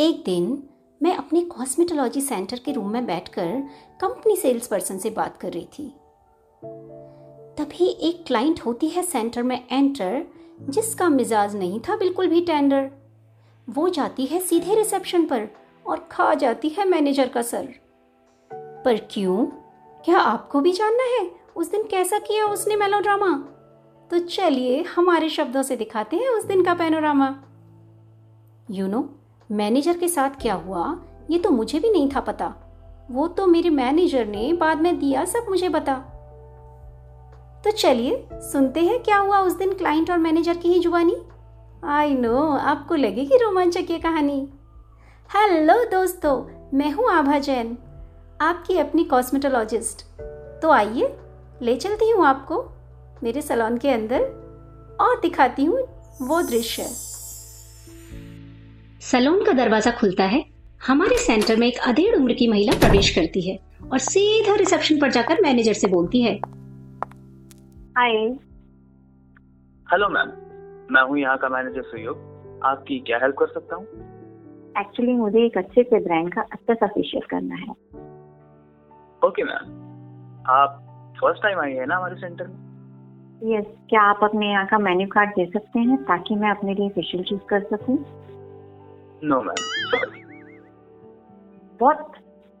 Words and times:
एक 0.00 0.22
दिन 0.24 0.62
मैं 1.02 1.16
अपने 1.16 1.40
कॉस्मेटोलॉजी 1.40 2.20
सेंटर 2.20 2.58
के 2.58 2.72
रूम 2.72 2.90
में 2.90 3.06
बैठकर 3.06 3.68
कंपनी 4.00 4.36
सेल्स 4.36 4.66
पर्सन 4.66 4.98
से 4.98 5.10
बात 5.10 5.36
कर 5.36 5.52
रही 5.52 5.68
थी। 5.78 5.94
तभी 7.58 7.86
एक 7.86 8.24
क्लाइंट 8.26 8.60
होती 8.60 8.88
है 8.88 9.02
सेंटर 9.02 9.42
में 9.42 9.64
एंटर 9.70 10.26
जिसका 10.62 11.08
मिजाज 11.08 11.56
नहीं 11.56 11.80
था 11.80 11.96
बिल्कुल 11.96 12.26
भी 12.26 12.40
टेंडर 12.40 12.90
वो 13.68 13.88
जाती 13.88 14.26
है 14.26 14.40
सीधे 14.40 14.74
रिसेप्शन 14.74 15.26
पर 15.26 15.48
और 15.86 16.08
खा 16.10 16.34
जाती 16.34 16.68
है 16.68 16.88
मैनेजर 16.88 17.28
का 17.28 17.42
सर। 17.42 17.68
पर 18.54 19.08
क्यों? 19.10 19.46
क्या 20.04 20.18
आपको 20.18 20.60
भी 20.60 20.72
जानना 20.72 21.02
है? 21.02 21.30
उस 21.56 21.70
दिन 21.70 21.82
कैसा 21.82 22.18
किया 22.18 22.46
उसने 22.46 22.76
मेलोड्रामा 22.76 23.38
तो 24.10 24.18
चलिए 24.18 24.82
हमारे 24.82 25.28
शब्दों 25.28 25.62
से 25.62 25.76
दिखाते 25.76 26.16
हैं 26.16 26.28
उस 26.28 26.44
दिन 26.44 26.64
का 26.64 26.74
panorama 26.74 27.44
you 28.70 28.84
you 28.84 28.94
know 28.94 29.16
manager 29.52 29.96
के 29.96 30.08
साथ 30.08 30.30
क्या 30.30 30.54
हुआ, 30.54 31.00
ये 31.30 31.38
तो 31.38 31.50
मुझे 31.50 31.78
भी 31.78 31.90
नहीं 31.90 32.10
था 32.10 32.20
पता। 32.20 32.54
वो 33.10 33.28
तो 33.28 33.46
मेरे 33.46 33.70
मैनेजर 33.70 34.26
ने 34.26 34.52
बाद 34.52 34.80
में 34.80 34.98
दिया, 34.98 35.24
सब 35.24 35.46
मुझे 35.48 35.68
बता। 35.68 35.94
तो 37.64 37.70
चलिए, 37.70 38.28
सुनते 38.32 38.80
हैं 38.80 39.02
क्या 39.02 39.18
हुआ 39.18 39.38
उस 39.38 39.52
दिन 39.52 39.72
क्लाइंट 39.72 40.10
और 40.10 40.18
मैनेजर 40.18 40.56
की 40.56 40.68
ही 40.68 40.78
जुबानी। 40.78 41.16
आई 41.84 42.14
नो, 42.14 42.42
आपको 42.56 42.94
लगेगी 42.94 43.36
रोमांचक 43.36 43.90
ये 43.90 43.98
कहानी। 43.98 44.48
हेलो 45.36 45.84
दोस्तों, 45.84 46.44
मैं 46.78 46.90
हूँ 46.90 47.10
आभा 47.10 47.38
जैन, 47.38 47.78
आपकी 48.40 48.78
अपनी 48.78 49.04
कॉस्मेटोलॉजिस्ट। 49.04 50.02
तो 50.62 50.70
आइए, 50.70 51.18
ले 51.62 51.76
चलती 51.76 52.10
हूँ 52.10 52.26
आपको, 52.26 52.64
मेरे 53.22 53.42
सलोन 53.42 53.78
के 53.78 53.90
अंदर, 53.90 54.22
और 55.00 55.20
दिखाती 55.20 55.64
हूँ 55.64 55.80
वो 56.22 56.42
दृश्य। 56.42 56.82
सलोन 59.00 59.44
का 59.44 59.52
दरवाज़ा 59.52 59.90
खुलता 59.90 60.24
है। 60.24 60.42
हमारे 60.86 61.16
सेंटर 61.18 61.56
में 61.56 61.66
एक 61.66 61.78
अधेड़ 61.88 62.14
उम्र 62.16 62.32
की 62.32 62.48
महिला 62.48 62.72
प्रवेश 62.78 63.10
करती 63.10 63.40
है 63.40 63.56
और 63.92 63.98
सीधा 63.98 64.54
रिसेप्शन 64.54 64.98
पर 65.00 65.10
जाकर 65.10 65.40
मैनेजर 65.42 65.72
से 65.72 65.88
बोलती 65.88 66.22
है। 66.22 66.34
हाय। 67.96 68.16
हेलो 69.86 70.08
मैम 70.08 70.32
मैं 70.94 71.02
हूँ 71.02 71.18
यहाँ 71.18 71.36
का 71.38 71.48
मैनेजर 71.48 71.82
सुयोग। 71.82 72.60
आपकी 72.64 72.98
क्या 72.98 73.18
हेल्प 73.22 73.36
कर 73.38 73.46
सकता 73.46 73.76
हूँ? 73.76 73.84
एक्चुअली 74.80 75.12
मुझे 75.12 75.46
एक 75.46 75.58
अच्छे 75.58 75.82
से 75.82 76.00
ब्रांड 76.00 76.32
का 76.34 76.40
अच्छा 76.52 76.74
सा 76.74 76.86
फेशियल 76.86 77.26
करना 77.30 77.54
है। 77.54 77.70
ओके 79.22 79.44
मैम 79.44 80.44
आप 80.50 80.80
फ़र्स्ट 81.20 81.42
टाइम 81.42 81.60
आई 81.60 81.72
है 81.72 81.86
ना 81.86 81.96
हमारे 81.96 82.16
सेंटर 82.16 82.46
में? 82.46 82.58
यस 83.56 83.66
क्या 83.88 84.02
आप 84.02 84.24
अपने 84.24 84.50
यहाँ 84.50 84.66
का 84.66 84.78
मेन्यू 84.78 85.06
कार्ड 85.06 85.30
दे 85.30 85.46
सकते 85.46 85.78
हैं 85.80 86.02
ताकि 86.04 86.34
मैं 86.34 86.50
अपने 86.50 86.74
लिए 86.74 86.88
फेशियल 86.88 87.24
चूज़ 87.24 87.46
कर 87.50 87.62
सकूँ? 87.64 88.04
नो 89.24 89.42
मैम 89.42 89.54
बहुत 91.80 92.12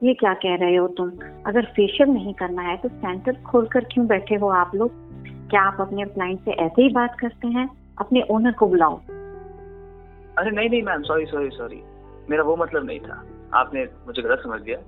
ये 0.02 0.14
क्या 0.14 0.34
कह 0.34 0.54
रहे 0.56 0.76
हो 0.76 0.88
तुम? 0.88 1.10
अगर 1.46 1.64
फेशियल 1.64 2.08
नहीं 2.08 2.34
करना 2.34 2.62
है 2.62 2.76
तो 2.76 2.88
सेंटर 2.88 3.36
खोल 3.42 3.66
कर 3.66 3.84
क्यों 3.84 4.06
बैठे 4.06 4.34
हो 4.34 4.48
आप 4.48 4.74
लोग? 4.74 4.90
क्या 5.50 5.62
आप 5.62 5.80
अपने 5.80 6.04
क्लाइंट 6.04 6.40
से 6.44 6.50
ऐसे 6.50 6.82
ही 6.82 6.88
बात 6.88 7.18
करते 7.20 7.48
हैं? 7.48 7.94
अपने 7.98 8.22
ओनर 8.30 8.52
को 8.52 8.66
बुलाओ। 8.66 8.96
अरे 10.38 10.50
नहीं 10.50 10.70
नहीं 10.70 10.82
मैम 10.82 11.02
सॉरी 11.02 11.26
सॉरी 11.26 11.50
सॉरी 11.50 11.82
मेरा 12.30 12.42
वो 12.42 12.56
मतलब 12.56 12.84
नहीं 12.84 13.00
था। 13.00 13.24
आपने 13.54 13.84
मुझे 14.06 14.22
गलत 14.22 14.38
समझ 14.38 14.60
लिया। 14.62 14.78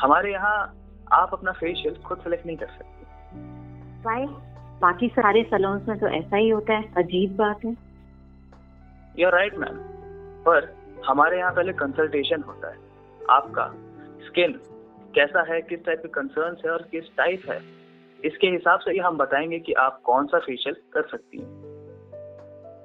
हमारे 0.00 0.32
यहाँ 0.32 0.74
आप 1.12 1.30
अपना 1.32 1.52
फेशियल 1.52 1.94
खुद 1.94 2.18
सेलेक्ट 2.18 2.46
नहीं 2.46 2.56
कर 2.56 2.66
सकते। 2.66 4.26
बाकी 4.80 5.08
सारे 5.08 5.42
सलोन्स 5.42 5.88
में 5.88 5.98
तो 5.98 6.08
ऐसा 6.08 6.36
ही 6.36 6.48
होता 6.48 6.74
है। 6.74 6.94
अजीब 6.96 7.36
बात 7.36 7.64
है। 7.64 7.76
यू 9.18 9.30
राइट 9.30 9.54
मैम 9.54 9.76
पर 10.46 10.79
हमारे 11.06 11.38
यहाँ 11.38 11.52
पहले 11.52 11.72
कंसल्टेशन 11.72 12.42
होता 12.42 12.70
है। 12.70 12.76
आपका 13.30 13.66
स्किन 14.26 14.52
कैसा 15.14 15.54
है 15.54 15.62
किस 15.62 15.84
टाइप 15.84 15.98
के 16.02 16.08
कंसर्न 16.08 16.56
है 16.64 16.70
और 16.70 16.82
किस 16.82 17.04
टाइप 17.16 17.42
है? 17.48 17.60
इसके 18.24 18.46
हिसाब 18.46 18.80
से 18.80 18.90
ही 18.90 18.98
हम 18.98 19.16
बताएँगे 19.16 19.58
कि 19.58 19.72
आप 19.72 20.00
कौन 20.04 20.26
सा 20.26 20.38
फेशियल 20.38 20.74
कर 20.92 21.02
सकती 21.02 21.38
हैं। 21.38 21.70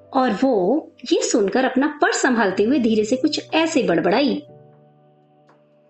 और 0.09 0.31
वो 0.31 0.91
ये 1.13 1.21
सुनकर 1.21 1.65
अपना 1.65 1.99
पर्स 2.01 2.21
संभालते 2.21 2.63
हुए 2.63 2.79
धीरे 2.79 3.03
से 3.03 3.15
कुछ 3.15 3.53
ऐसे 3.53 3.83
बड़बड़ाई। 3.83 4.43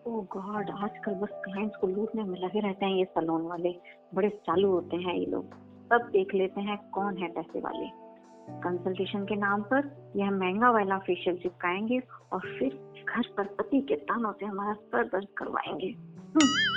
ओह 0.08 0.24
गॉड 0.24 0.69
आजकल 0.69 1.12
बस 1.12 1.30
क्लाइंट्स 1.31 1.78
को 1.78 1.88
लूटने 1.88 2.24
में 2.24 2.40
लगे 2.40 2.59
रहते 2.59 2.85
हैं 2.85 2.96
ये 2.96 3.06
सलोन 3.06 3.41
वाले। 3.41 3.75
बड़े 4.16 4.30
चालू 4.30 4.72
होते 4.72 4.97
हैं 4.97 5.16
ये 5.16 5.25
लोग। 5.25 5.46
सब 5.85 6.09
देख 6.12 6.35
लेते 6.35 6.62
हैं 6.62 6.91
कौन 6.91 7.18
है 7.18 7.28
पैसे 7.28 7.59
वाले। 7.59 8.04
कंसल्टेशन 8.50 9.25
के 9.25 9.35
नाम 9.35 9.61
पर 9.61 10.11
यह 10.16 10.31
महँगा 10.31 10.72
वाला 10.72 10.97
फेशियल 10.97 11.38
चिपकाएँगे 11.38 12.01
और 12.31 12.39
फिर 12.39 12.69
घर 13.09 13.22
पर 13.38 13.44
पति 13.44 13.81
के 13.81 13.95
तानों 13.95 14.31
से 14.31 14.45
हमारा 14.45 14.73
सर 14.73 15.03
दर्द 15.03 15.28
करवाएँगे। 15.38 15.88
हम्म। 15.88 16.75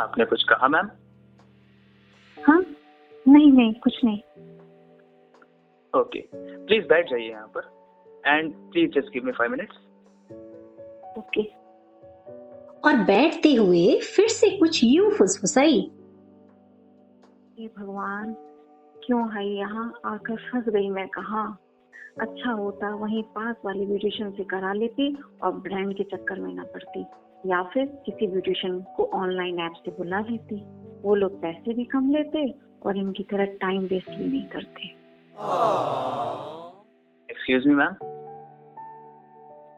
आपने 0.00 0.24
कुछ 0.24 0.42
कहा 0.42 0.68
मैम? 0.68 0.88
हाँ? 2.44 2.66
नहीं 3.28 3.52
नहीं 3.52 3.74
कुछ 3.74 4.04
नहीं। 4.04 4.18
ओके। 6.00 6.28
प्लीज़ 6.66 6.86
बैठ 6.86 7.10
जाइए 7.10 7.30
यहाँ 7.30 7.52
पर। 7.56 7.60
And 8.26 8.54
please 8.54 8.90
just 8.90 9.12
give 9.12 9.24
me 9.24 9.32
five 9.32 9.50
minutes 9.50 9.76
okay. 11.18 11.42
और 12.84 12.96
बैठते 12.96 13.54
हुए 13.54 14.00
फिर 14.00 14.28
से 14.28 14.58
कुछ 14.58 14.80
यूँ 14.84 15.10
फुसफुसाई 15.10 15.90
हे 17.58 17.66
भगवान 17.66 18.36
क्यों 19.06 19.34
है 19.34 19.46
यहाँ? 19.48 19.92
आकर 20.04 20.36
फंस 20.36 20.64
गई 20.68 20.88
मैं 20.88 21.08
कहा? 21.08 21.58
अच्छा 22.20 22.52
होता 22.52 22.94
वहीं 22.94 23.22
पास 23.22 23.56
वाली 23.64 23.86
ब्यूटिशियन 23.86 24.30
से 24.30 24.44
करा 24.44 24.72
लेती 24.72 25.16
और 25.42 25.52
ब्रांड 25.52 25.94
के 25.96 26.04
चक्कर 26.04 26.40
में 26.40 26.54
ना 26.54 26.62
पड़ती। 26.62 27.04
या 27.46 27.62
फिर 27.62 27.86
किसी 28.06 28.26
ब्यूटिशियन 28.26 28.84
को 28.96 29.04
ऑनलाइन 29.04 29.60
ऐप 29.60 29.72
से 29.72 29.90
बुला 29.90 30.20
लेती। 30.20 30.62
वो 31.02 31.14
लोग 31.14 31.42
पैसे 31.42 31.74
भी 31.74 31.84
कम 31.84 32.10
लेते 32.10 32.54
और 32.86 32.96
इनकी 32.96 33.22
तरह 33.22 33.44
टाइम 33.44 33.82
वेस्ट 33.82 34.10
भी 34.10 34.24
नहीं 34.24 34.44
करते। 34.44 34.88
एक्सक्यूज 37.30 37.66
मी 37.66 37.74
मैम 37.74 37.94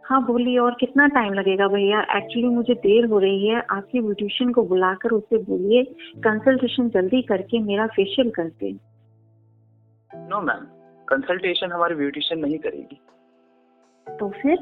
हाँ 0.05 0.27
बोलिए 0.27 0.59
और 0.59 0.77
कितना 0.81 1.07
टाइम 1.07 1.33
लगेगा 1.33 1.69
भैया? 1.69 2.01
एक्चुअली 2.01 2.49
मुझे 2.49 2.75
देर 2.75 3.05
हो 3.05 3.19
रही 3.19 3.49
है। 3.49 3.63
आपके 3.71 4.01
ब्यूटिशियन 4.01 4.53
को 4.53 4.63
बुलाकर 4.63 5.11
उससे 5.11 5.39
बोलिए। 5.39 5.85
कंसल्टेशन 6.19 6.89
जल्दी 6.89 7.23
करके 7.23 7.59
मेरा 7.59 7.87
फेशियल 7.87 8.31
कर 8.31 8.45
दे 8.45 8.88
नो 10.29 10.41
मैम 10.41 10.67
कंसल्टेशन 11.09 11.73
हमारी 11.73 11.95
ब्यूटिशियन 11.95 12.41
नहीं 12.41 12.59
करेगी। 12.59 13.01
तो 14.07 14.29
फिर? 14.31 14.53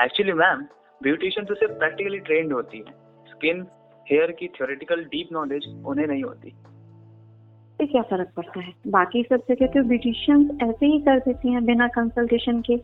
एक्चुअली 0.00 0.32
मैम 0.32 0.66
ब्यूटिशियन 1.02 1.46
तो 1.46 1.54
सिर्फ़ 1.54 1.74
प्रैक्टिकली 1.74 2.18
ट्रेंड 2.18 2.52
होती 2.52 2.78
है। 2.78 2.92
स्किन 3.26 3.66
हेयर 4.10 4.30
की 4.30 4.48
थ्योरेटिकल 4.48 5.04
डीप 5.04 5.28
नॉलेज 5.32 5.82
उन्हें 5.86 6.06
नहीं 6.06 6.22
होती। 6.22 6.54
से 7.78 7.86
क्या 7.86 8.02
फ़र्क 8.02 8.28
पड़ता 8.36 8.60
है? 8.60 8.72
बाकी 8.86 9.22
सब 9.22 9.42
जगह 9.48 9.66
तो 9.66 9.82
ब्यूटिशियंस 9.82 10.50
ऐसे 10.62 10.86
ही 10.86 11.00
कर 11.00 11.18
देती 11.18 11.52
हैं 11.52 11.64
बिना 11.64 11.88
कंसल्टेशन 11.88 12.60
के। 12.60 12.74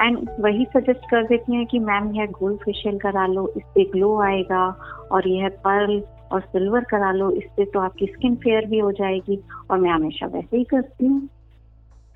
एंड 0.00 0.28
वही 0.40 0.64
सजेस्ट 0.64 1.10
कर 1.10 1.24
देती 1.24 1.54
हैं 1.54 1.66
कि 1.66 1.78
मैम 1.78 2.14
यह 2.14 2.26
गोल्ड 2.26 2.58
फेशियल 2.60 2.98
करा 2.98 3.26
लो 3.26 3.48
इससे 3.56 3.84
ग्लो 3.84 4.20
आएगा 4.20 4.68
और 5.12 5.28
यह 5.28 5.48
पर्ल 5.48 6.00
और 6.32 6.40
सिल्वर 6.40 6.84
करा 6.84 7.12
लो 7.12 7.30
इससे 7.30 7.64
तो 7.64 7.80
आपकी 7.80 8.06
स्किन 8.06 8.36
फेयर 8.36 8.66
भी 8.66 8.78
हो 8.78 8.92
जाएगी 8.92 9.40
और 9.70 9.78
मैं 9.78 9.90
हमेशा 9.90 10.26
वैसे 10.26 10.56
ही 10.56 10.64
करती 10.64 11.06
हूँ। 11.06 11.28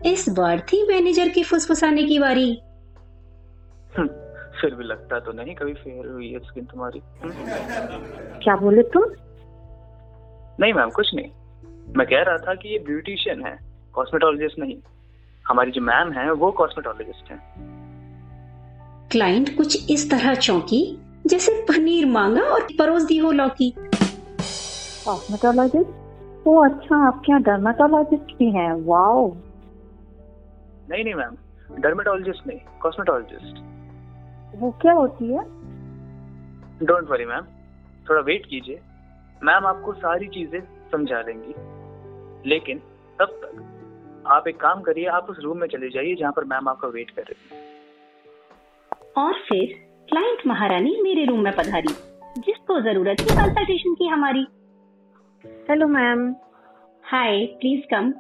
इस 0.07 0.29
बार 0.29 0.61
थी 0.61 0.87
मैनेजर 0.89 1.29
की 1.29 1.43
फुसफुसाने 1.43 2.05
की 2.05 2.19
बारी। 2.19 2.51
हम्म, 3.97 4.09
फिर 4.61 4.75
भी 4.75 4.85
लगता 4.85 5.19
तो 5.21 5.33
नहीं 5.33 5.55
कभी 5.55 5.73
फेयर 5.75 6.07
हुई 6.07 6.33
है 6.33 6.39
स्किन 6.39 6.65
तुम्हारी। 6.65 7.03
क्या 8.43 8.57
बोले 8.57 8.83
तुम? 8.83 9.05
नहीं 10.61 10.73
मैम 10.73 10.91
कुछ 10.91 11.15
नहीं। 11.15 11.31
मैं 11.97 12.07
कह 12.07 12.23
रहा 12.23 12.37
था 12.37 12.55
कि 12.55 12.69
ये 12.69 12.79
ब्यूटिशियन 12.79 13.47
है 13.47 13.59
कॉस्मेटोलॉजिस्ट 13.93 14.59
नहीं। 14.59 14.77
हमारी 15.49 15.71
जो 15.71 15.81
मैम 15.81 16.13
है 16.13 16.33
वो 16.33 16.51
कॉस्मेटोलॉजिस्ट 16.51 17.31
है। 17.31 17.39
क्लाइंट 19.11 19.57
कुछ 19.57 19.91
इस 19.91 20.11
तरह 20.11 20.35
चौंकी 20.35 20.99
जैसे 21.27 21.53
पनीर 21.63 22.07
मांगा 22.07 22.43
और 22.43 22.67
परोस 22.79 23.03
दी 23.03 23.19
हो 23.19 23.33
लौकी। 23.33 23.75
कॉस्मेटोलॉजिस्ट 25.09 26.47
ओ 26.47 26.55
अच्छा 26.65 26.97
आप 27.07 27.23
क्या 27.27 27.37
डर्माटोलॉजिस्ट 27.45 28.33
भी 28.39 28.51
हैं? 28.51 28.73
वाओ 28.87 29.21
नहीं 30.91 31.05
नहीं 31.05 31.15
मैम 31.15 31.37
डर्मेटोलॉजिस्ट 31.81 32.47
नहीं 32.47 32.59
कॉस्मेटोलॉजिस्ट 32.83 33.57
वो 34.61 34.71
क्या 34.83 34.93
होती 34.93 35.33
है? 35.33 35.43
डोंट 36.83 37.11
वरी 37.11 37.25
मैम 37.25 37.47
थोड़ा 38.07 38.21
वेट 38.21 38.47
कीजिए. 38.47 38.81
मैम 39.43 39.67
आपको 39.67 39.93
सारी 39.95 40.27
चीज़ें 40.27 40.61
समझा 40.93 41.23
देंगी. 41.23 41.55
लेकिन 42.49 42.79
तब 43.19 43.41
तक 43.43 43.65
आप 44.27 44.49
एक 44.49 44.61
काम 44.61 44.81
करिए 44.81 45.07
आप 45.17 45.27
उस 45.31 45.39
रूम 45.45 45.59
में 45.59 45.67
चले 45.69 45.89
जाइए 45.89 46.15
जहाँ 46.15 46.33
पर 46.33 46.45
मैम 46.45 46.69
आपका 46.69 46.89
वेट 46.89 47.11
कर 47.11 47.23
रही 47.23 47.37
और 49.17 49.33
फिर 49.49 49.75
क्लाइंट 50.09 50.47
महारानी 50.47 50.97
मेरे 51.03 51.25
रूम 51.25 51.41
में 51.41 51.53
पधारी 51.57 51.95
जिसको 52.41 52.81
ज़रूरत 52.81 53.21
थी 53.21 53.35
कंसल्टेशन 53.35 53.95
की 53.95 54.07
हमारी। 54.09 54.47
Hello 55.49 55.87
ma'am 55.89 56.35
hi 57.05 57.45
please 57.61 57.83
come 57.91 58.13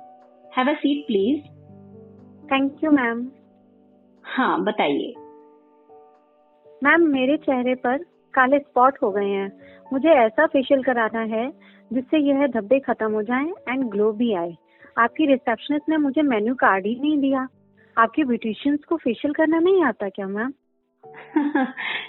have 0.56 0.68
a 0.68 0.74
seat 0.74 1.06
please 1.06 1.40
thank 2.52 2.84
you 2.84 2.90
ma'am 2.90 3.20
हाँ 4.24 4.62
बताइए। 4.64 5.14
मैम 6.82 7.06
मेरे 7.08 7.36
चेहरे 7.36 7.74
पर 7.74 7.98
काले 8.34 8.58
स्पॉट 8.58 8.98
हो 9.02 9.10
गए 9.10 9.26
हैं। 9.26 9.50
मुझे 9.92 10.08
ऐसा 10.08 10.46
फेशियल 10.46 10.82
कराना 10.82 11.20
है 11.34 11.50
जिससे 11.92 12.18
यह 12.18 12.46
धब्बे 12.46 12.78
खत्म 12.80 13.12
हो 13.12 13.22
जाएँ 13.22 13.52
एंड 13.68 13.84
ग्लो 13.84 14.12
भी 14.12 14.32
आए। 14.34 14.56
आपकी 14.98 15.26
रिसेप्शनिस्ट 15.26 15.88
ने 15.88 15.96
मुझे 15.96 16.22
मेन्यू 16.22 16.54
कार्ड 16.54 16.86
ही 16.86 16.98
नहीं 17.00 17.18
दिया। 17.18 17.46
आपके 17.96 18.24
ब्यूटिशियंस 18.24 18.84
को 18.88 18.96
फेशियल 18.96 19.34
करना 19.34 19.58
नहीं 19.58 19.84
आता 19.84 20.08
क्या 20.08 20.26
मैम 20.26 20.52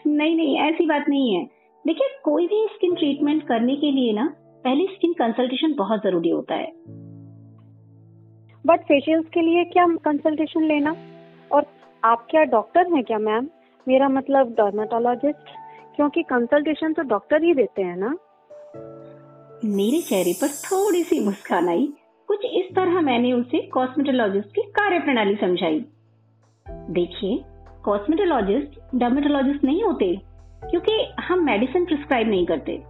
नहीं 0.08 0.36
नहीं 0.36 0.58
ऐसी 0.60 0.86
बात 0.86 1.10
नहीं 1.10 1.34
है। 1.36 1.46
देखिए 1.86 2.08
कोई 2.24 2.48
भी 2.48 2.68
स्किन 2.74 2.96
ट्रीटमेंट 2.96 3.48
करने 3.48 3.76
के 3.76 3.92
लिए 3.92 4.14
ना 4.14 4.34
पहले 4.66 4.86
स्किन 4.86 5.14
कंसल्टेशन 5.14 5.74
बहुत 5.74 6.04
ज़रूरी 6.04 6.30
होता 6.30 6.56
है। 6.56 6.72
बट 8.66 8.82
फेशियल्स 8.84 9.26
के 9.34 9.42
लिए 9.42 9.64
क्या 9.64 9.86
कंसल्टेशन 10.06 10.64
लेना? 10.64 10.96
और 11.52 11.66
आप 12.04 12.28
क्या 12.30 12.44
डॉक्टर 12.44 12.94
हैं 12.94 13.04
क्या 13.04 13.18
मैम 13.20 13.48
मेरा 13.88 14.10
मतलब 14.10 14.54
डर्मेटोलॉजिस्ट 14.54 15.50
क्योंकि 15.96 16.24
कंसल्टेशन 16.24 16.94
तो 16.94 17.04
डॉक्टर 17.04 17.44
ही 17.44 17.54
देते 17.54 17.82
हैं 17.82 17.96
ना। 17.98 18.16
मेरे 19.66 20.02
चेहरे 20.02 20.34
पर 20.34 20.48
थोड़ी 20.48 21.04
सी 21.04 21.20
मुस्कान 21.26 21.70
आई। 21.70 21.88
कुछ 22.30 22.46
इस 22.46 22.76
तरह 22.76 23.02
मैंने 23.02 23.34
उसे 23.34 23.62
कॉस्मेटोलॉजिस्ट 23.68 24.50
की 24.56 24.62
कार्य 24.72 25.00
प्रणाली 25.00 25.36
समझाई। 25.36 25.80
देखिए 26.90 27.40
कॉस्मेटोलॉजिस्ट 27.84 28.80
डर्मेटोलॉजिस्ट 28.96 29.64
नहीं 29.64 29.84
होते 29.84 30.16
क्योंकि 30.64 31.04
हम 31.20 31.46
मेडिसिन 31.46 31.86
प्रिस्क्राइब 31.86 32.30
नहीं 32.30 32.46
करते। 32.46 32.82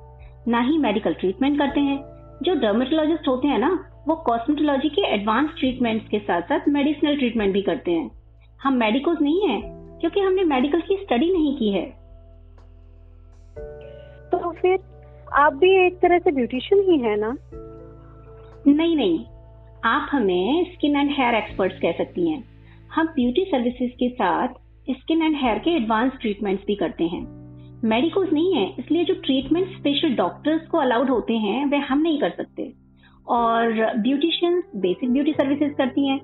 ना 0.48 0.62
ही 0.62 0.78
मेडिकल 0.78 1.14
ट्रीटमेंट 1.14 1.58
करते 1.58 1.80
हैं। 1.80 2.04
जो 2.44 2.56
डर्मेटोलॉजिस्ट 2.56 3.28
होते 3.28 3.48
हैं 3.48 3.60
ना 3.60 3.86
वो 4.08 4.16
कॉस्मेटोलॉजी 4.16 4.90
के 4.90 5.02
एडवांस 5.02 5.50
ट्रीटमेंट्स 5.60 6.08
के 6.08 6.20
साथ 6.20 6.42
साथ 6.42 6.60
मेडिसिनल 6.70 7.18
ट्रीटमेंट 7.18 7.54
भी 7.54 7.62
करते 7.62 7.92
हैं। 7.92 8.12
हम 8.64 8.74
मेडिकोज 8.74 9.18
नहीं 9.22 9.48
है 9.48 9.62
क्योंकि 10.00 10.20
हमने 10.20 10.44
मेडिकल 10.44 10.82
की 10.82 10.96
स्टडी 10.96 11.34
नहीं 11.34 11.58
की 11.58 11.70
है। 11.70 11.86
तो 14.32 14.52
फिर 14.52 14.80
आप 15.34 15.54
भी 15.54 15.88
एक 15.88 16.00
तरह 16.00 16.20
से 16.20 16.32
ब्यूटिशियन 16.32 16.92
ही 16.92 16.98
है 16.98 17.16
ना? 17.20 17.38
नहीं 18.68 18.96
नहीं। 18.96 19.26
आप 19.86 20.10
हमें 20.12 20.74
स्किन 20.74 20.96
एंड 20.96 21.12
हेयर 21.12 21.36
एक्सपर्ट्स 21.36 21.80
कह 21.80 21.92
सकती 21.92 22.30
हैं। 22.30 22.44
हम 22.96 23.08
ब्यूटी 23.08 23.46
सर्विसेज़ 23.46 23.92
के 23.92 24.10
साथ 24.10 24.48
स्किन 24.90 25.24
एंड 25.24 25.36
हेयर 25.36 25.60
के 25.60 25.70
एडवांस 25.70 26.12
ट्रीटमेंट्स 26.22 26.64
भी 26.68 26.76
करते 26.76 27.04
हैं। 27.04 27.39
मेडिकोज 27.84 28.30
नहीं 28.34 28.54
है, 28.54 28.76
इसलिए 28.80 29.04
जो 29.04 29.14
ट्रीटमेंट 29.14 29.68
स्पेशल 29.78 30.16
डॉक्टर्स 30.16 30.68
को 30.68 30.78
अलाउड 30.78 31.10
होते 31.10 31.34
हैं 31.34 31.66
वे 31.66 31.78
हम 31.78 32.02
नहीं 32.02 32.20
कर 32.20 32.30
सकते। 32.30 32.72
और 33.28 33.98
ब्यूटिशियंस 33.98 34.64
बेसिक 34.76 35.12
ब्यूटी 35.12 35.32
सर्विसेज़ 35.32 35.74
करती 35.74 36.08
हैं 36.08 36.20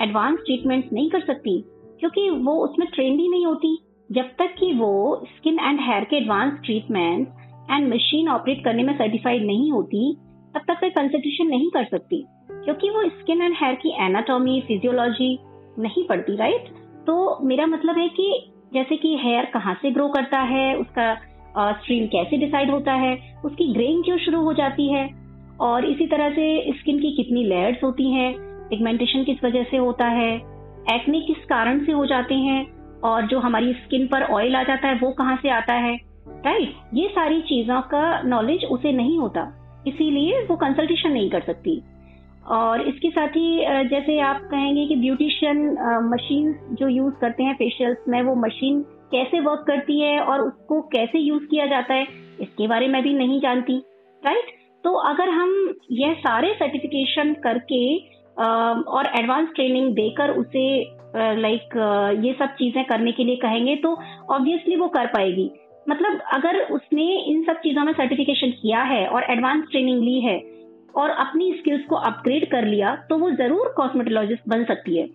एडवांस 0.00 0.38
ट्रीटमेंट्स 0.38 0.92
नहीं 0.92 1.10
कर 1.10 1.20
सकती, 1.20 1.60
क्योंकि 2.00 2.28
वो 2.30 2.54
उसमें 2.64 2.88
ट्रेंड 2.94 3.20
ही 3.20 3.28
नहीं 3.28 3.46
होती। 3.46 3.76
जब 4.10 4.30
तक 4.38 4.54
कि 4.58 4.72
वो 4.72 5.24
स्किन 5.36 5.58
एंड 5.60 5.80
हेयर 5.80 6.04
के 6.04 6.16
advance 6.16 6.58
treatment 6.64 7.28
and 7.70 7.92
machine 7.94 8.28
operate 8.28 8.64
करने 8.64 8.82
में 8.82 8.94
सर्टिफाइड 8.94 9.46
नहीं 9.46 9.70
होती, 9.72 10.12
तब 10.54 10.60
तक 10.68 10.82
वे 10.82 10.90
कंसल्टेशन 10.90 11.46
नहीं 11.46 11.70
कर 11.70 11.84
सकती। 11.84 12.24
क्योंकि 12.50 12.90
वो 12.90 13.08
स्किन 13.10 13.42
एंड 13.42 13.54
हेयर 13.62 13.74
की 13.74 13.94
एनाटॉमी 14.04 14.60
फिजियोलॉजी 14.60 15.38
नहीं 15.78 16.04
पढ़ती 16.04 16.36
राइट 16.36 16.68
तो 17.06 17.46
मेरा 17.46 17.66
मतलब 17.66 17.98
है 17.98 18.08
कि 18.08 18.52
जैसे 18.72 18.96
कि 18.96 19.16
हेयर 19.16 19.44
कहाँ 19.44 19.74
से 19.74 19.90
ग्रो 19.90 20.08
करता 20.08 20.38
है, 20.44 20.74
उसका 20.76 21.14
स्ट्रीम 21.72 22.06
कैसे 22.06 22.36
डिसाइड 22.36 22.70
होता 22.70 22.92
है, 22.94 23.14
उसकी 23.44 23.72
ग्रेइंग 23.72 24.02
क्यों 24.04 24.18
शुरू 24.18 24.40
हो 24.42 24.52
जाती 24.54 24.92
है 24.92 25.08
और 25.60 25.84
इसी 25.84 26.06
तरह 26.06 26.30
से 26.30 26.72
स्किन 26.72 26.98
की 26.98 27.14
कितनी 27.16 27.44
लेयर्स 27.44 27.82
होती 27.84 28.10
हैं 28.12 28.34
पिगमेंटेशन 28.68 29.24
किस 29.24 29.44
वजह 29.44 29.62
से 29.62 29.76
होता 29.76 30.06
है 30.10 30.34
एक्ने 30.90 31.20
किस 31.20 31.44
कारण 31.44 31.84
से 31.84 31.92
हो 31.92 32.06
जाते 32.06 32.34
हैं 32.36 33.00
और 33.04 33.26
जो 33.26 33.38
हमारी 33.40 33.72
स्किन 33.74 34.06
पर 34.06 34.22
ऑयल 34.24 34.56
आ 34.56 34.62
जाता 34.62 34.88
है, 34.88 34.98
वो 34.98 35.10
कहाँ 35.12 35.36
से 35.36 35.48
आता 35.50 35.74
है 35.74 35.94
राइट 36.26 36.74
ये 36.94 37.08
सारी 37.08 37.40
चीज़ों 37.42 37.80
का 37.84 38.20
नॉलेज 38.24 38.64
उसे 38.66 38.92
नहीं 38.92 39.18
होता, 39.18 39.42
इसीलिए 39.86 40.40
वो 40.46 40.56
कंसल्टेशन 40.56 41.10
नहीं 41.10 41.30
कर 41.30 41.40
सकती। 41.42 41.82
और 42.48 42.80
इसके 42.80 43.10
साथ 43.10 43.28
ही 43.28 43.88
जैसे 43.88 44.18
आप 44.22 44.40
कहेंगे 44.50 44.86
कि 44.86 44.96
ब्यूटिशियन 44.96 45.58
मशीन 46.04 46.52
जो 46.72 46.88
यूज़ 46.88 47.14
करते 47.20 47.42
हैं 47.42 47.54
फेशियल्स 47.54 48.04
में, 48.08 48.22
वो 48.22 48.34
मशीन 48.36 48.82
कैसे 49.12 49.40
वर्क 49.40 49.64
करती 49.66 50.00
है 50.00 50.20
और 50.20 50.40
उसको 50.40 50.80
कैसे 50.88 51.18
यूज़ 51.18 51.44
किया 51.44 51.66
जाता 51.66 51.94
है, 51.94 52.06
इसके 52.40 52.66
बारे 52.68 52.88
में 52.88 53.02
भी 53.02 53.14
नहीं 53.14 53.40
जानती, 53.40 53.78
राइट? 54.22 54.54
तो 54.84 54.92
अगर 55.04 55.28
हम 55.30 55.74
यह 55.92 56.14
सारे 56.16 56.52
सर्टिफिकेशन 56.54 57.32
करके 57.44 57.96
और 58.36 59.06
एडवांस 59.18 59.48
ट्रेनिंग 59.54 59.92
देकर 59.94 60.30
उसे 60.38 60.66
लाइक 61.16 61.76
ये 62.24 62.32
सब 62.38 62.54
चीज़ें 62.54 62.84
करने 62.84 63.12
के 63.12 63.24
लिए 63.24 63.36
कहेंगे 63.36 63.76
तो 63.76 63.92
ऑब्वियसली 64.34 64.76
वो 64.76 64.88
कर 64.88 65.06
पाएगी। 65.06 65.50
मतलब 65.86 66.20
अगर 66.34 66.60
उसने 66.72 67.04
इन 67.24 67.42
सब 67.44 67.60
चीज़ों 67.60 67.84
में 67.84 67.92
सर्टिफिकेशन 67.92 68.50
किया 68.52 68.82
है 68.84 69.06
और 69.06 69.24
एडवांस 69.30 69.64
ट्रेनिंग 69.70 70.02
ली 70.02 70.20
है 70.20 70.38
और 70.96 71.10
अपनी 71.10 71.52
स्किल्स 71.58 71.84
को 71.84 71.96
अपग्रेड 71.96 72.50
कर 72.50 72.66
लिया 72.66 72.94
तो 73.08 73.18
वो 73.18 73.30
ज़रूर 73.30 73.72
कॉस्मेटोलॉजिस्ट 73.76 74.48
बन 74.48 74.64
सकती 74.64 74.96
है। 74.96 75.08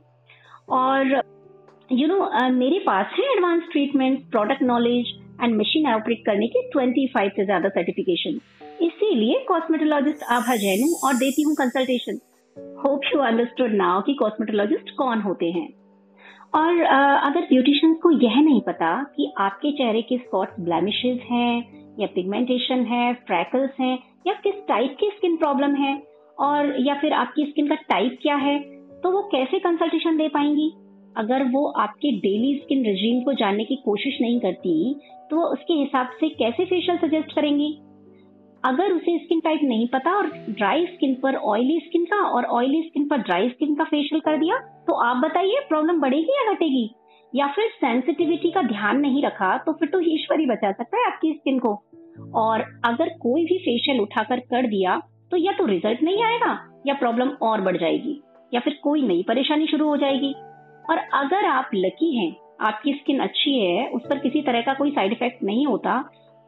और 0.69 1.07
you 1.91 1.97
you 1.97 2.07
know 2.07 2.15
know, 2.15 2.27
uh, 2.41 2.51
मेरे 2.53 2.79
पास 2.79 3.13
है 3.13 3.31
advance 3.31 3.63
treatment 3.71 4.19
product 4.31 4.61
knowledge 4.63 5.13
and 5.43 5.55
machine 5.59 5.87
operate 5.93 6.23
करने 6.25 6.47
के 6.47 6.61
25 6.69 7.35
से 7.35 7.45
ज़्यादा 7.45 7.69
सर्टिफिकेशन 7.69 8.39
इसीलिए 8.85 9.43
कॉस्मेटोलॉजिस्ट 9.47 10.23
आभा 10.31 10.55
जैन 10.55 10.83
हूँ 10.83 10.93
और 11.03 11.13
देती 11.15 11.41
हूँ 11.41 11.55
consultation 11.55 12.19
hope 12.85 13.01
you 13.13 13.19
understood 13.21 13.73
now 13.75 14.01
कि 14.01 14.13
कॉस्मेटोलॉजिस्ट 14.13 14.95
कौन 14.97 15.21
होते 15.21 15.51
हैं। 15.51 15.67
और 16.55 16.81
अगर 17.25 17.41
ब्यूटिशियंस 17.41 17.97
को 18.03 18.11
यह 18.11 18.41
नहीं 18.41 18.61
पता 18.61 18.91
कि 19.15 19.31
आपके 19.39 19.71
चेहरे 19.71 20.01
के 20.01 20.17
स्पॉट्स 20.17 20.59
ब्लैमिशेस 20.59 21.19
हैं 21.31 21.80
या 21.99 22.07
पिगमेंटेशन 22.07 22.85
है 22.85 23.13
फ्रैकल्स 23.13 23.79
हैं, 23.79 23.97
या 24.27 24.33
किस 24.33 24.53
टाइप 24.67 24.95
की 24.99 25.09
स्किन 25.09 25.35
प्रॉब्लम 25.37 25.75
है, 25.75 25.95
और, 26.39 26.75
या 26.79 26.93
फिर 26.95 27.13
आपकी 27.13 27.45
स्किन 27.45 27.67
का 27.67 27.75
टाइप 27.89 28.17
क्या 28.21 28.35
है 28.35 28.59
तो 29.03 29.11
वो 29.11 29.21
कैसे 29.31 29.59
कंसल्टेशन 29.59 30.17
दे 30.17 30.27
पाएँगी? 30.27 30.71
अगर 31.15 31.43
वो 31.43 31.65
आपके 31.79 32.11
डेली 32.11 32.53
स्किन 32.55 32.83
रिजीम 32.85 33.21
को 33.21 33.33
जानने 33.33 33.63
की 33.63 33.75
कोशिश 33.75 34.17
नहीं 34.21 34.39
करती 34.39 34.93
तो 35.31 35.35
वो 35.35 35.43
उसके 35.43 35.73
हिसाब 35.73 36.09
से 36.19 36.29
कैसे 36.29 36.65
फेशियल 36.65 36.97
सजेस्ट 36.97 37.33
करेंगी? 37.35 37.73
अगर 38.63 38.91
उसे 38.91 39.17
स्किन 39.17 39.39
टाइप 39.39 39.59
नहीं 39.63 39.87
पता 39.87 40.11
और 40.11 40.27
ड्राई 40.49 40.85
स्किन 40.85 41.15
पर 41.15 41.35
ऑयली 41.35 41.79
स्किन 41.79 42.05
का 42.05 42.21
और 42.29 42.45
ऑयली 42.53 42.81
स्किन 42.81 43.07
पर 43.07 43.17
ड्राई 43.17 43.49
स्किन 43.49 43.75
का 43.75 43.83
फेशियल 43.83 44.21
कर 44.21 44.37
दिया 44.37 44.57
तो 44.87 44.93
आप 45.03 45.17
बताइए 45.17 45.59
प्रॉब्लम 45.69 46.01
बढ़ेगी 46.01 46.37
या 46.37 46.51
घटेगी? 46.53 46.89
या 47.33 47.47
फिर 47.47 47.69
सेंसिटिविटी 47.71 48.51
का 48.51 48.61
ध्यान 48.61 48.99
नहीं 48.99 49.23
रखा 49.23 49.57
तो 49.57 49.73
फिर 49.73 49.89
तो 49.89 49.99
ईश्वर 50.05 50.39
ही 50.39 50.45
बचा 50.45 50.71
सकता 50.71 50.97
है 50.97 51.05
आपकी 51.05 51.33
स्किन 51.33 51.59
को। 51.59 51.73
और 52.35 52.61
अगर 52.85 53.09
कोई 53.21 53.45
भी 53.45 53.57
फेशियल 53.57 53.99
उठाकर 53.99 54.39
कर 54.41 54.67
दिया 54.67 54.99
तो 55.31 55.37
या 55.37 55.51
तो 55.51 55.65
रिज़ल्ट 55.65 56.01
नहीं 56.03 56.23
आएगा, 56.23 56.57
या 56.87 56.93
प्रॉब्लम 56.93 57.29
और 57.41 57.61
बढ़ 57.61 57.77
जाएगी, 57.77 58.21
या 58.51 58.59
फिर 58.59 58.79
कोई 58.83 59.01
नई 59.01 59.23
परेशानी 59.27 59.67
शुरू 59.67 59.87
हो 59.87 59.97
जाएगी। 59.97 60.33
और 60.85 60.97
अगर 61.13 61.45
आप 61.45 61.69
लकी 61.75 62.15
हैं, 62.17 62.35
आपकी 62.61 62.93
स्किन 62.93 63.19
अच्छी 63.19 63.59
है, 63.59 63.87
उस 63.87 64.01
पर 64.01 64.19
किसी 64.19 64.41
तरह 64.41 64.61
का 64.61 64.73
कोई 64.73 64.91
साइड 64.91 65.11
इफ़ेक्ट 65.11 65.43
नहीं 65.43 65.65
होता 65.67 66.03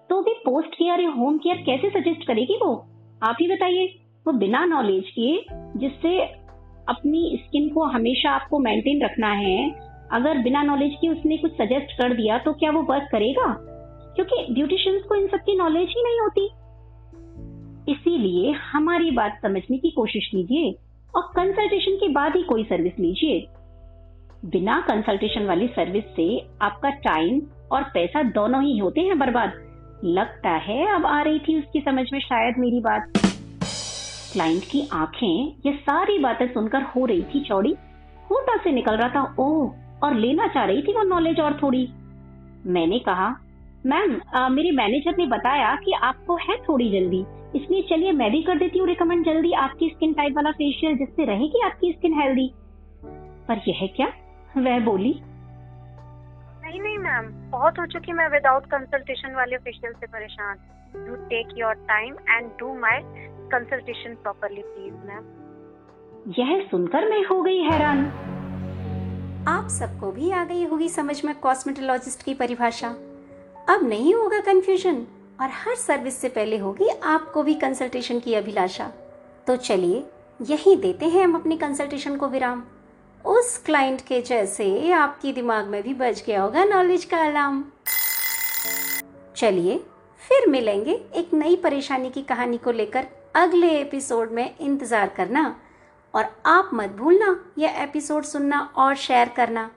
तो 0.09 0.21
भी 0.21 0.33
पोस्ट 0.45 0.75
केयर 0.75 1.01
या 1.01 1.09
होम 1.09 1.37
केयर 1.37 1.63
कैसे 1.65 1.89
सजेस्ट 1.91 2.27
करेगी 2.27 2.57
वो? 2.61 2.73
आप 3.23 3.37
ही 3.41 3.47
बताइए। 3.47 3.85
वो 4.25 4.33
बिना 4.33 4.63
नॉलेज 4.65 5.09
के, 5.09 5.37
जिससे 5.79 6.19
अपनी 6.89 7.39
स्किन 7.43 7.69
को 7.69 7.83
हमेशा 7.85 8.31
आपको 8.31 8.59
मेंटेन 8.59 9.01
रखना 9.01 9.31
है 9.33 9.57
अगर 10.13 10.37
बिना 10.37 10.63
नॉलेज 10.63 10.95
के 11.01 11.07
उसने 11.07 11.37
कुछ 11.37 11.51
सजेस्ट 11.51 12.01
कर 12.01 12.13
दिया 12.13 12.37
तो 12.37 12.53
क्या 12.53 12.71
वो 12.71 12.81
वर्क 12.81 13.03
करेगा? 13.11 13.57
क्योंकि 14.15 14.53
ब्यूटिशियंस 14.53 15.01
को 15.01 15.15
इन 15.15 15.27
सब 15.27 15.37
की 15.37 15.57
नॉलेज 15.57 15.89
ही 15.89 16.03
नहीं 16.03 16.19
होती। 16.19 16.45
इसीलिए 17.91 18.51
हमारी 18.51 19.11
बात 19.11 19.39
समझने 19.41 19.77
की 19.77 19.91
कोशिश 19.91 20.27
कीजिए 20.27 20.75
और 21.15 21.21
कंसल्टेशन 21.21 21.91
के 21.91 22.09
बाद 22.09 22.35
ही 22.35 22.43
कोई 22.43 22.63
सर्विस 22.63 22.93
लीजिए। 22.99 23.47
बिना 24.45 24.79
कंसल्टेशन 24.79 25.45
वाली 25.45 25.67
सर्विस 25.67 26.03
से 26.15 26.47
आपका 26.61 26.89
टाइम 26.89 27.41
और 27.71 27.83
पैसा 27.83 28.23
दोनों 28.23 28.63
ही 28.63 28.77
होते 28.77 29.01
हैं 29.01 29.19
बर्बाद। 29.19 29.53
लगता 30.03 30.49
है 30.49 30.95
अब 30.95 31.05
आ 31.05 31.21
रही 31.21 31.39
थी 31.39 31.59
उसकी 31.59 31.79
समझ 31.79 32.05
में 32.13 32.19
शायद 32.19 32.55
मेरी 32.57 32.79
बात। 32.79 33.03
क्लाइंट 34.33 34.63
की 34.63 34.89
आँखें, 34.93 35.55
ये 35.65 35.73
सारी 35.73 36.19
बातें 36.19 36.47
सुनकर 36.47 36.81
हो 36.81 37.05
रही 37.05 37.23
थी 37.23 37.39
चौड़ी। 37.39 37.75
होटा 38.31 38.57
से 38.57 38.71
निकल 38.71 38.95
रहा 38.95 39.09
था, 39.09 39.35
ओह! 39.39 39.82
और 40.03 40.15
लेना 40.15 40.47
चाह 40.47 40.65
रही 40.65 40.81
थी 40.81 40.93
वो 40.93 41.03
नॉलेज 41.05 41.39
और 41.39 41.57
थोड़ी। 41.61 41.87
मैंने 42.67 42.99
कहा 43.01 43.29
मैम 43.85 44.11
मेरे 44.51 44.71
मैनेजर 44.73 45.15
ने 45.17 45.25
बताया 45.27 45.75
कि 45.75 45.91
आपको 46.03 46.35
है 46.39 46.55
थोड़ी 46.63 46.89
जल्दी। 46.91 47.25
इसलिए 47.55 47.81
चलिए 47.89 48.11
मैं 48.11 48.29
भी 48.31 48.41
कर 48.43 48.57
देती 48.59 48.79
हूँ 48.79 48.87
रिकमेंड 48.87 49.25
जल्दी 49.25 49.51
आपकी 49.59 49.89
स्किन 49.89 50.13
टाइप 50.13 50.35
वाला 50.35 50.51
फेशियल 50.53 50.97
जिससे 50.97 51.25
रहेगी 51.25 51.61
आपकी 51.65 51.91
स्किन 51.91 52.19
हेल्दी 52.21 52.49
पर 53.47 53.61
यह 53.67 53.87
क्या? 53.95 54.07
वह 54.57 54.79
बोली। 54.79 55.13
नहीं 56.63 56.81
नहीं 56.81 56.97
मैम 56.97 57.25
बहुत 57.51 57.79
हो 57.79 57.85
चुकी 57.85 58.13
मैं 58.13 58.27
विदाउट 58.29 58.65
कंसल्टेशन 58.65 59.35
वाले 59.35 59.57
फेशियल 59.59 59.93
से 59.93 60.07
परेशान 60.07 60.57
do 60.97 61.15
take 61.27 61.47
your 61.57 61.73
time 61.87 62.15
and 62.29 62.49
do 62.59 62.73
my 62.79 63.01
consultation 63.51 64.15
properly 64.23 64.61
please 64.63 64.93
ma'am 65.07 66.33
यह 66.39 66.67
सुनकर 66.71 67.09
मैं 67.09 67.23
हो 67.25 67.41
गई 67.41 67.59
हैरान। 67.61 68.05
आप 69.47 69.67
सबको 69.69 70.11
भी 70.11 70.29
आ 70.31 70.43
गई 70.45 70.63
होगी 70.65 70.87
समझ 70.89 71.23
में 71.25 71.33
कॉस्मेटोलॉजिस्ट 71.35 72.21
की 72.23 72.33
परिभाषा। 72.33 72.87
अब 73.69 73.79
नहीं 73.83 74.13
होगा 74.15 74.39
कंफ्यूजन 74.41 75.01
और 75.41 75.49
हर 75.53 75.75
सर्विस 75.75 76.17
से 76.17 76.29
पहले 76.29 76.57
होगी 76.57 76.87
आपको 76.87 77.43
भी 77.43 77.53
कंसल्टेशन 77.53 78.19
की 78.19 78.33
अभिलाषा। 78.33 78.85
तो 79.47 79.55
चलिए, 79.55 80.03
यही 80.41 80.75
देते 80.75 81.05
हैं 81.05 81.23
हम 81.23 81.35
अपनी 81.35 81.57
कंसल्टेशन 81.57 82.15
को 82.15 82.27
विराम। 82.27 82.63
उस 83.25 83.57
क्लाइंट 83.65 84.01
के 84.01 84.21
जैसे 84.21 84.91
आपके 84.91 85.31
दिमाग 85.31 85.67
में 85.67 85.81
भी 85.83 85.93
बज 85.93 86.23
गया 86.27 86.41
होगा 86.41 86.63
नॉलेज 86.65 87.05
का 87.05 87.25
अलार्म 87.25 87.63
चलिए, 89.35 89.77
फिर 90.21 90.49
मिलेंगे 90.49 90.93
एक 91.15 91.33
नई 91.33 91.55
परेशानी 91.55 92.09
की 92.09 92.21
कहानी 92.21 92.57
को 92.57 92.71
लेकर 92.71 93.07
अगले 93.35 93.69
एपिसोड 93.71 94.31
में। 94.31 94.57
इंतज़ार 94.59 95.13
करना। 95.17 95.55
और 96.13 96.25
आप 96.45 96.69
मत 96.73 96.89
भूलना 96.97 97.35
यह 97.57 97.81
एपिसोड 97.83 98.23
सुनना 98.23 98.59
और 98.77 98.95
शेयर 98.95 99.29
करना। 99.29 99.69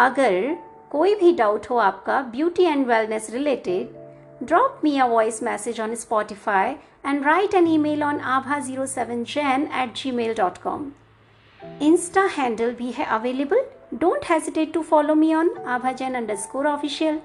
अगर 0.00 0.56
कोई 0.90 1.14
भी 1.14 1.32
डाउट 1.36 1.66
हो 1.70 1.76
आपका 1.78 2.20
beauty 2.32 2.64
and 2.64 2.86
wellness 2.86 3.30
related 3.30 4.46
drop 4.46 4.80
me 4.84 4.98
a 4.98 5.06
voice 5.06 5.42
message 5.42 5.80
on 5.80 5.94
Spotify 5.94 6.74
and 7.06 7.24
write 7.24 7.54
an 7.54 7.66
email 7.78 8.02
on 8.04 8.20
Abha 8.36 8.58
zero 8.58 8.86
seven 8.86 9.24
Jain 9.24 9.68
at 9.82 9.94
gmail 10.12 10.34
dot 10.34 10.58
com 10.58 10.90
insta 11.82 12.24
handle 12.36 12.72
भी 12.74 12.90
है 12.90 13.04
available 13.16 13.64
don't 13.94 14.30
hesitate 14.30 14.72
to 14.72 14.82
follow 14.82 15.14
me 15.14 15.34
on 15.34 15.54
Abha 15.66 15.92
Jain 15.92 16.14
underscore 16.36 16.66
official 16.66 17.20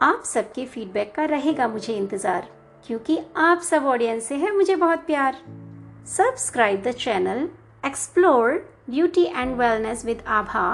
आप 0.00 0.22
सबके 0.24 0.64
feedback 0.66 1.14
का 1.14 1.24
रहेगा 1.24 1.68
मुझे 1.68 1.92
इंतज़ार, 1.94 2.48
क्योंकि 2.86 3.18
आप 3.36 3.60
सब 3.60 3.86
ऑडियंस 3.86 4.24
से 4.24 4.36
है, 4.36 4.54
मुझे 4.56 4.76
बहुत 4.76 5.06
प्यार। 5.06 5.36
Subscribe 6.06 6.82
the 6.82 6.90
channel 6.92 7.48
explore 7.86 8.52
beauty 8.90 9.22
and 9.24 9.56
wellness 9.56 10.04
with 10.04 10.22
Abha 10.26 10.68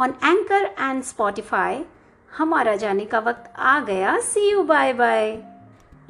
on 0.00 0.14
Anchor 0.24 0.64
and 0.80 1.02
Spotify 1.02 1.84
हमारा 2.36 2.76
जाने 2.76 3.04
का 3.04 3.18
वक्त 3.18 3.52
आ 3.56 3.80
गया। 3.80 4.18
See 4.20 4.50
you 4.50 4.62
bye 4.62 4.92
bye 4.92 5.36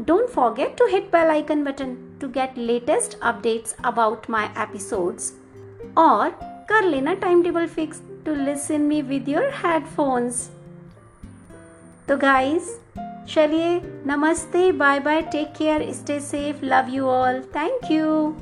don't 0.01 0.29
forget 0.29 0.77
to 0.79 0.87
hit 0.87 1.11
bell 1.13 1.31
icon 1.31 1.65
button 1.65 1.97
to 2.21 2.29
get 2.29 2.59
latest 2.59 3.19
updates 3.23 3.77
about 3.85 4.31
my 4.31 4.47
episodes 4.59 5.33
और 5.99 6.31
कर 6.69 6.85
लेना 6.85 7.15
time 7.15 7.43
table 7.43 7.67
fix 7.67 8.03
to 8.27 8.35
listen 8.35 8.81
me 8.81 9.03
with 9.03 9.29
your 9.29 9.53
headphones 9.65 10.49
तो 12.09 12.17
गाइस 12.17 12.79
चलिए, 13.35 13.81
नमस्ते 14.07 14.71
bye 14.73 15.01
bye 15.01 15.23
take 15.23 15.53
care 15.59 15.93
stay 15.93 16.21
safe 16.21 16.65
love 16.65 16.87
you 16.89 17.05
all 17.05 17.43
thank 17.57 17.91
you 17.91 18.37